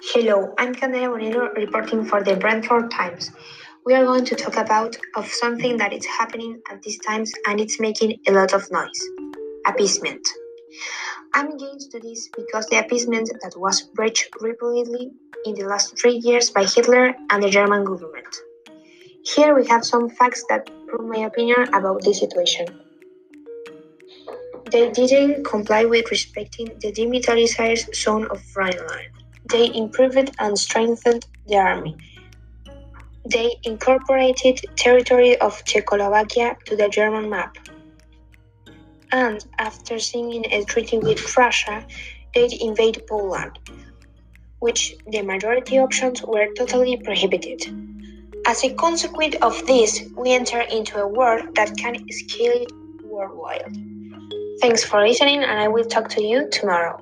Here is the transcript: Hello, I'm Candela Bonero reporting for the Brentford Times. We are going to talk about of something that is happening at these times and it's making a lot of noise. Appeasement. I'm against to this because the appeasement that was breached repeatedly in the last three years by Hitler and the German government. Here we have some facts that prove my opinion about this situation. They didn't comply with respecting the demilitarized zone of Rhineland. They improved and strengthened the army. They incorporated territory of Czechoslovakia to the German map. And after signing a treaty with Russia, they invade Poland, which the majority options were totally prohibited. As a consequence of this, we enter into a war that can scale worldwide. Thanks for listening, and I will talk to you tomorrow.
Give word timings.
Hello, 0.00 0.54
I'm 0.58 0.76
Candela 0.76 1.08
Bonero 1.08 1.52
reporting 1.56 2.04
for 2.04 2.22
the 2.22 2.36
Brentford 2.36 2.88
Times. 2.92 3.32
We 3.84 3.94
are 3.94 4.04
going 4.04 4.24
to 4.26 4.36
talk 4.36 4.56
about 4.56 4.96
of 5.16 5.26
something 5.26 5.76
that 5.78 5.92
is 5.92 6.06
happening 6.06 6.62
at 6.70 6.80
these 6.82 7.00
times 7.00 7.32
and 7.48 7.60
it's 7.60 7.80
making 7.80 8.20
a 8.28 8.32
lot 8.32 8.54
of 8.54 8.70
noise. 8.70 9.02
Appeasement. 9.66 10.26
I'm 11.34 11.50
against 11.50 11.90
to 11.92 12.00
this 12.00 12.28
because 12.36 12.66
the 12.68 12.78
appeasement 12.78 13.28
that 13.42 13.58
was 13.58 13.82
breached 13.82 14.30
repeatedly 14.40 15.10
in 15.44 15.54
the 15.56 15.64
last 15.64 15.98
three 16.00 16.18
years 16.18 16.48
by 16.48 16.64
Hitler 16.64 17.16
and 17.30 17.42
the 17.42 17.50
German 17.50 17.84
government. 17.84 18.36
Here 19.24 19.52
we 19.52 19.66
have 19.66 19.84
some 19.84 20.08
facts 20.08 20.44
that 20.48 20.70
prove 20.86 21.08
my 21.08 21.26
opinion 21.26 21.74
about 21.74 22.02
this 22.02 22.20
situation. 22.20 22.66
They 24.70 24.90
didn't 24.92 25.44
comply 25.44 25.86
with 25.86 26.08
respecting 26.12 26.66
the 26.80 26.92
demilitarized 26.92 27.94
zone 27.96 28.28
of 28.30 28.40
Rhineland. 28.54 29.17
They 29.50 29.74
improved 29.74 30.30
and 30.38 30.58
strengthened 30.58 31.26
the 31.46 31.56
army. 31.56 31.96
They 33.24 33.56
incorporated 33.62 34.60
territory 34.76 35.36
of 35.38 35.64
Czechoslovakia 35.64 36.56
to 36.64 36.76
the 36.76 36.88
German 36.88 37.28
map. 37.28 37.56
And 39.12 39.44
after 39.58 39.98
signing 39.98 40.44
a 40.52 40.64
treaty 40.64 40.98
with 40.98 41.36
Russia, 41.36 41.86
they 42.34 42.48
invade 42.60 43.06
Poland, 43.08 43.58
which 44.60 44.96
the 45.06 45.22
majority 45.22 45.78
options 45.78 46.22
were 46.22 46.48
totally 46.56 46.96
prohibited. 46.96 47.64
As 48.46 48.64
a 48.64 48.72
consequence 48.74 49.36
of 49.42 49.66
this, 49.66 50.02
we 50.16 50.32
enter 50.32 50.60
into 50.60 50.98
a 50.98 51.06
war 51.06 51.42
that 51.54 51.76
can 51.76 51.96
scale 52.10 52.66
worldwide. 53.04 53.76
Thanks 54.60 54.84
for 54.84 55.06
listening, 55.06 55.42
and 55.42 55.60
I 55.60 55.68
will 55.68 55.84
talk 55.84 56.08
to 56.10 56.22
you 56.22 56.48
tomorrow. 56.50 56.98